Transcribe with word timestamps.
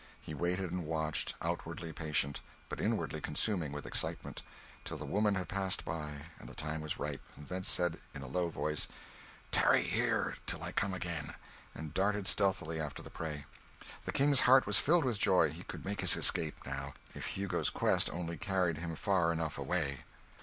He 0.19 0.33
waited 0.33 0.71
and 0.71 0.87
watched 0.87 1.35
outwardly 1.43 1.93
patient, 1.93 2.41
but 2.69 2.81
inwardly 2.81 3.21
consuming 3.21 3.71
with 3.71 3.85
excitement 3.85 4.41
till 4.83 4.97
the 4.97 5.05
woman 5.05 5.35
had 5.35 5.47
passed 5.47 5.85
by, 5.85 6.25
and 6.39 6.49
the 6.49 6.55
time 6.55 6.81
was 6.81 6.97
ripe; 6.97 7.21
then 7.37 7.61
said, 7.61 7.99
in 8.15 8.23
a 8.23 8.27
low 8.27 8.49
voice 8.49 8.87
"Tarry 9.51 9.83
here 9.83 10.37
till 10.47 10.63
I 10.63 10.71
come 10.71 10.95
again," 10.95 11.35
and 11.75 11.93
darted 11.93 12.27
stealthily 12.27 12.79
after 12.81 13.03
the 13.03 13.11
prey. 13.11 13.45
The 14.05 14.11
King's 14.11 14.39
heart 14.39 14.65
was 14.65 14.79
filled 14.79 15.05
with 15.05 15.19
joy 15.19 15.51
he 15.51 15.61
could 15.61 15.85
make 15.85 16.01
his 16.01 16.15
escape, 16.15 16.65
now, 16.65 16.95
if 17.13 17.37
Hugo's 17.37 17.69
quest 17.69 18.09
only 18.09 18.37
carried 18.39 18.79
him 18.79 18.95
far 18.95 19.31
enough 19.31 19.59
away. 19.59 20.03